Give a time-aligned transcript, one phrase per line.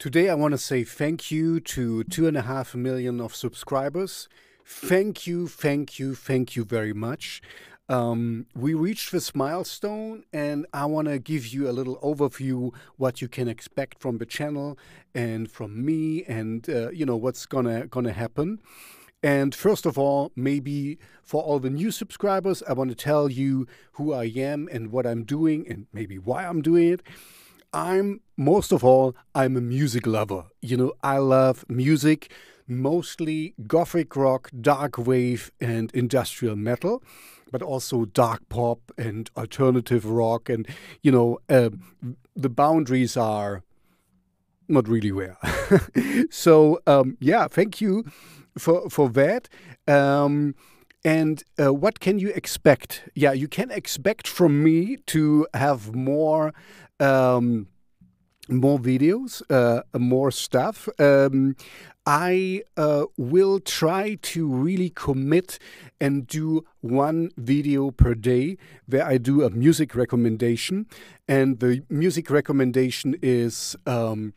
[0.00, 4.30] Today, I want to say thank you to two and a half million of subscribers.
[4.64, 7.42] Thank you, thank you, thank you very much.
[7.86, 13.20] Um, we reached this milestone, and I want to give you a little overview what
[13.20, 14.78] you can expect from the channel
[15.14, 18.58] and from me, and uh, you know what's gonna gonna happen.
[19.22, 23.66] And first of all, maybe for all the new subscribers, I want to tell you
[23.92, 27.02] who I am and what I'm doing, and maybe why I'm doing it.
[27.72, 30.44] I'm most of all, I'm a music lover.
[30.60, 32.32] You know, I love music,
[32.66, 37.02] mostly gothic rock, dark wave, and industrial metal,
[37.52, 40.48] but also dark pop and alternative rock.
[40.48, 40.66] And,
[41.02, 41.70] you know, uh,
[42.34, 43.62] the boundaries are
[44.68, 45.36] not really where.
[46.30, 48.04] so, um, yeah, thank you
[48.56, 49.48] for, for that.
[49.86, 50.54] Um,
[51.04, 53.08] and uh, what can you expect?
[53.14, 56.52] Yeah, you can expect from me to have more
[57.00, 57.68] um,
[58.48, 60.88] more videos, uh, more stuff.
[60.98, 61.56] Um,
[62.06, 65.58] I uh, will try to really commit
[66.00, 70.86] and do one video per day where I do a music recommendation.
[71.28, 74.32] And the music recommendation is um,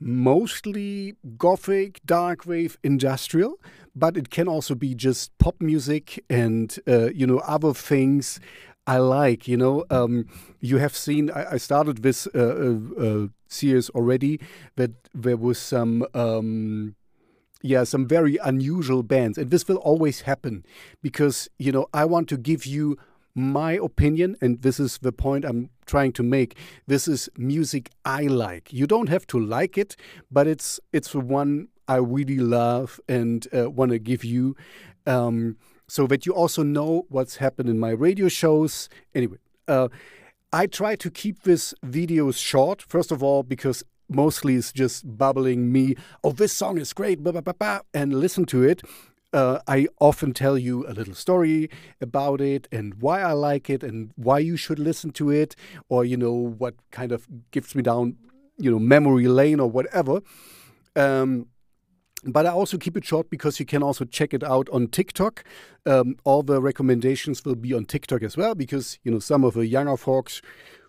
[0.00, 3.58] mostly gothic, dark wave, industrial,
[3.94, 8.40] but it can also be just pop music and, uh, you know, other things
[8.86, 9.48] I like.
[9.48, 10.26] You know, um,
[10.60, 11.30] you have seen.
[11.30, 14.40] I, I started this uh, uh, uh, series already.
[14.76, 16.06] That there was some.
[16.14, 16.94] Um,
[17.62, 20.64] yeah, some very unusual bands, and this will always happen
[21.02, 22.96] because you know I want to give you
[23.34, 26.56] my opinion, and this is the point I'm trying to make.
[26.86, 28.72] This is music I like.
[28.72, 29.96] You don't have to like it,
[30.30, 34.56] but it's it's the one I really love and uh, want to give you.
[35.06, 35.56] Um,
[35.88, 38.88] so that you also know what's happened in my radio shows.
[39.14, 39.88] Anyway, uh,
[40.52, 42.82] I try to keep this videos short.
[42.82, 45.96] First of all, because mostly it's just bubbling me.
[46.22, 48.82] Oh, this song is great, blah, blah, blah, blah, and listen to it.
[49.32, 51.68] Uh, I often tell you a little story
[52.00, 55.56] about it and why I like it and why you should listen to it,
[55.88, 58.16] or you know what kind of gives me down,
[58.56, 60.20] you know, memory lane or whatever.
[60.94, 61.48] Um,
[62.26, 65.44] but I also keep it short because you can also check it out on TikTok.
[65.84, 69.54] Um, all the recommendations will be on TikTok as well because you know some of
[69.54, 70.42] the younger folks,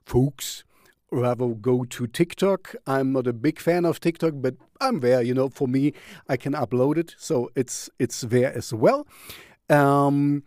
[0.03, 0.63] folks,
[1.11, 2.75] rather go to TikTok.
[2.85, 5.21] I'm not a big fan of TikTok, but I'm there.
[5.21, 5.93] You know, for me,
[6.27, 9.07] I can upload it, so it's it's there as well.
[9.69, 10.43] Um,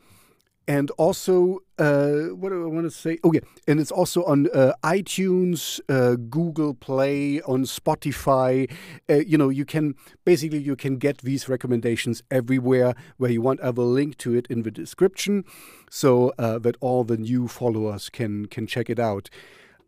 [0.70, 3.18] and also uh, what do I want to say?
[3.24, 8.70] Oh yeah, and it's also on uh, iTunes, uh, Google Play, on Spotify.
[9.08, 13.60] Uh, you know, you can basically you can get these recommendations everywhere where you want.
[13.62, 15.44] I will link to it in the description,
[15.90, 19.28] so uh, that all the new followers can can check it out.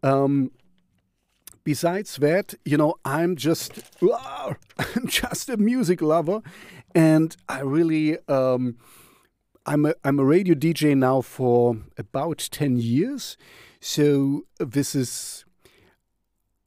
[0.02, 0.50] Um,
[1.62, 6.42] besides that, you know, I'm just I'm just a music lover,
[6.92, 8.18] and I really.
[8.26, 8.78] Um,
[9.64, 13.36] I'm a, I'm a radio DJ now for about 10 years.
[13.80, 15.44] So this is,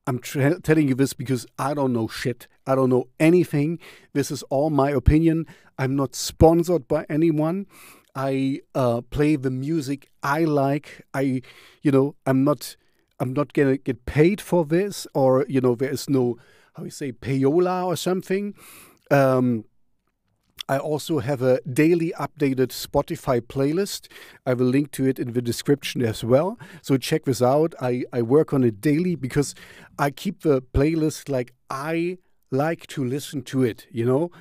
[0.07, 2.47] I'm telling you this because I don't know shit.
[2.65, 3.79] I don't know anything.
[4.13, 5.45] This is all my opinion.
[5.77, 7.67] I'm not sponsored by anyone.
[8.15, 11.01] I uh, play the music I like.
[11.13, 11.41] I,
[11.81, 12.77] you know, I'm not,
[13.19, 16.37] I'm not gonna get paid for this, or you know, there is no,
[16.75, 18.53] how you say, payola or something.
[19.11, 19.65] Um,
[20.67, 24.07] I also have a daily updated Spotify playlist.
[24.45, 26.57] I will link to it in the description as well.
[26.81, 27.75] So check this out.
[27.79, 29.53] I, I work on it daily because
[29.99, 32.17] I keep the playlist like I
[32.49, 34.31] like to listen to it, you know?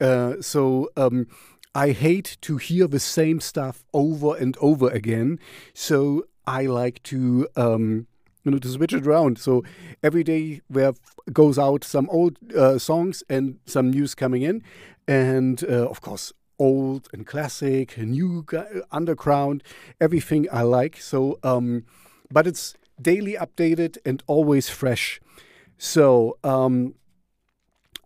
[0.00, 1.28] Uh, so um,
[1.74, 5.38] I hate to hear the same stuff over and over again.
[5.74, 7.48] So I like to.
[7.56, 8.08] Um,
[8.48, 9.38] you know, to switch it around.
[9.38, 9.62] So
[10.02, 10.94] every day there
[11.32, 14.62] goes out some old uh, songs and some news coming in,
[15.06, 18.44] and uh, of course old and classic, new
[18.90, 19.62] underground,
[20.00, 20.96] everything I like.
[21.00, 21.84] So, um,
[22.32, 25.20] but it's daily updated and always fresh.
[25.76, 26.94] So, um,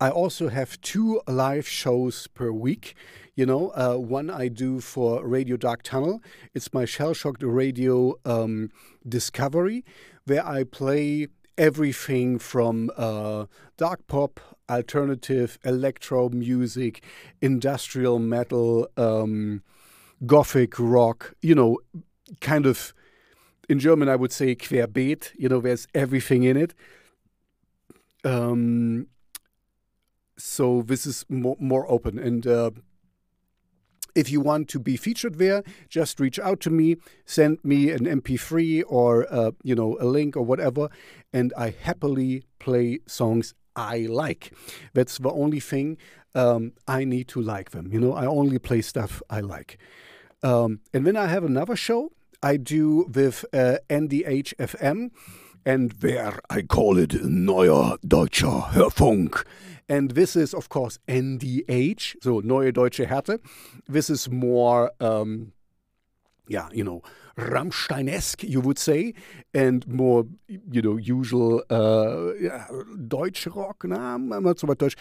[0.00, 2.94] I also have two live shows per week.
[3.34, 6.22] You know, uh, one I do for Radio Dark Tunnel.
[6.52, 8.70] It's my Shell Shocked Radio um,
[9.08, 9.86] Discovery,
[10.26, 13.46] where I play everything from uh,
[13.78, 14.38] dark pop,
[14.68, 17.02] alternative, electro music,
[17.40, 19.62] industrial metal, um,
[20.26, 21.78] gothic rock, you know,
[22.42, 22.92] kind of
[23.66, 26.74] in German I would say querbeet, you know, there's everything in it.
[28.24, 29.06] Um,
[30.36, 32.72] so this is more, more open and uh,
[34.14, 38.04] if you want to be featured there, just reach out to me, send me an
[38.04, 40.88] MP3 or uh, you know a link or whatever,
[41.32, 44.52] and I happily play songs I like.
[44.92, 45.96] That's the only thing
[46.34, 47.92] um, I need to like them.
[47.92, 49.78] You know, I only play stuff I like.
[50.42, 52.12] Um, and then I have another show
[52.42, 55.10] I do with uh, NDH FM,
[55.64, 59.44] and there I call it Neuer Deutscher Hörfunk.
[59.92, 63.38] And this is, of course, NDH, so Neue Deutsche Härte.
[63.86, 65.52] This is more, um,
[66.48, 67.02] yeah, you know,
[67.36, 69.12] Rammstein-esque, you would say,
[69.52, 72.68] and more, you know, usual uh, yeah,
[73.06, 74.96] Deutsch rock, na, not so much Deutsch,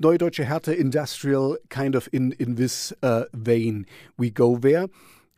[0.00, 3.86] Neue Deutsche Härte, industrial, kind of in, in this uh, vein.
[4.18, 4.88] We go there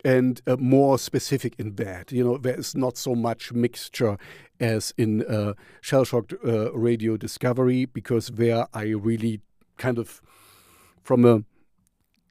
[0.07, 2.13] and uh, more specific in that.
[2.13, 4.17] You know, there is not so much mixture
[4.61, 9.41] as in uh, Shell Shocked uh, Radio Discovery because there I really
[9.77, 10.21] kind of,
[11.03, 11.43] from a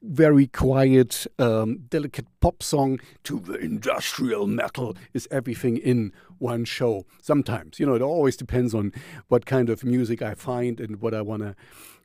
[0.02, 7.06] very quiet, um, delicate pop song to the industrial metal is everything in one show.
[7.22, 8.92] Sometimes, you know, it always depends on
[9.28, 11.56] what kind of music I find and what I want to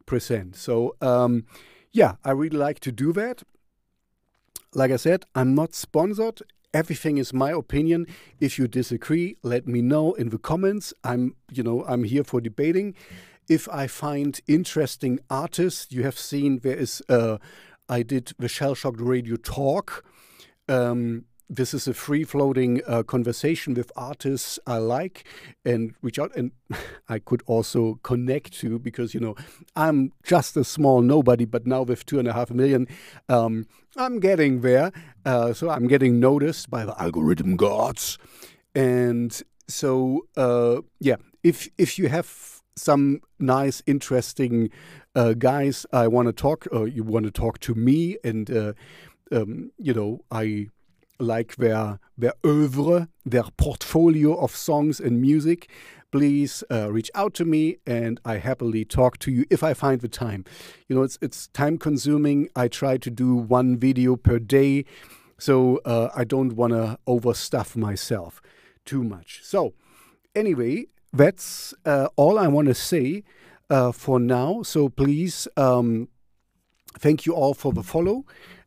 [0.05, 0.55] present.
[0.55, 1.45] So, um,
[1.91, 3.43] yeah, I really like to do that.
[4.73, 6.41] Like I said, I'm not sponsored.
[6.73, 8.07] Everything is my opinion.
[8.39, 10.93] If you disagree, let me know in the comments.
[11.03, 12.95] I'm, you know, I'm here for debating.
[13.49, 17.37] If I find interesting artists, you have seen there is uh,
[17.89, 20.05] I did the Shell Shocked Radio Talk.
[20.69, 25.25] Um, this is a free floating uh, conversation with artists I like
[25.65, 26.33] and reach out.
[26.33, 26.51] And
[27.09, 29.35] I could also connect to because, you know,
[29.75, 32.87] I'm just a small nobody, but now with two and a half million,
[33.27, 33.67] um,
[33.97, 34.93] I'm getting there.
[35.25, 38.17] Uh, so I'm getting noticed by the algorithm gods.
[38.73, 44.69] And so, uh, yeah, if, if you have some nice, interesting
[45.15, 48.73] uh, guys, I want to talk, uh, you want to talk to me, and, uh,
[49.31, 50.69] um, you know, I
[51.19, 55.69] like their, their oeuvre, their portfolio of songs and music.
[56.11, 60.01] Please uh, reach out to me, and I happily talk to you if I find
[60.01, 60.43] the time.
[60.87, 62.49] You know, it's it's time consuming.
[62.55, 64.85] I try to do one video per day,
[65.37, 68.41] so uh, I don't want to overstuff myself
[68.83, 69.39] too much.
[69.43, 69.73] So,
[70.35, 73.23] anyway, that's uh, all I want to say
[73.69, 74.63] uh, for now.
[74.63, 76.09] So please, um,
[76.99, 78.25] thank you all for the follow.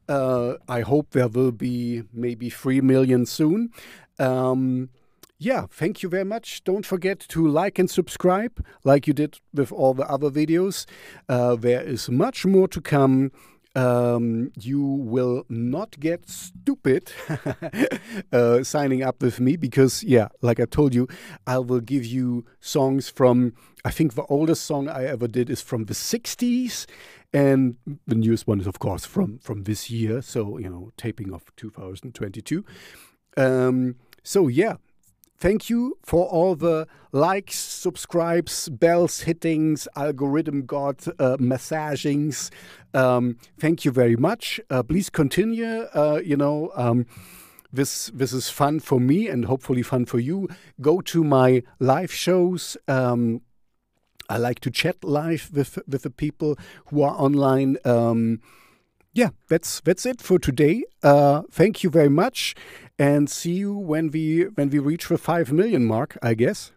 [0.08, 3.70] Uh, I hope there will be maybe 3 million soon.
[4.18, 4.90] Um,
[5.44, 6.64] yeah, thank you very much.
[6.64, 10.86] Don't forget to like and subscribe like you did with all the other videos.
[11.28, 13.30] Uh, there is much more to come
[13.76, 17.10] um, you will not get stupid
[18.32, 21.08] uh, signing up with me because, yeah, like I told you,
[21.46, 23.54] I will give you songs from,
[23.84, 26.86] I think the oldest song I ever did is from the 60s.
[27.32, 27.76] And
[28.06, 30.22] the newest one is, of course, from, from this year.
[30.22, 32.64] So, you know, taping of 2022.
[33.36, 34.74] Um, so, yeah,
[35.36, 42.50] Thank you for all the likes, subscribes, bells hittings, algorithm god uh, massagings.
[42.94, 44.60] Um, thank you very much.
[44.70, 45.86] Uh, please continue.
[45.94, 47.06] Uh, you know, um,
[47.72, 50.48] this this is fun for me and hopefully fun for you.
[50.80, 52.76] Go to my live shows.
[52.86, 53.42] Um,
[54.28, 57.76] I like to chat live with with the people who are online.
[57.84, 58.40] Um,
[59.14, 60.84] yeah, that's that's it for today.
[61.02, 62.54] Uh, thank you very much
[62.98, 66.72] and see you when we when we reach the 5 million mark, I guess.